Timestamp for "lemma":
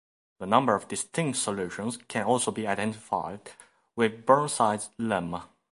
4.97-5.43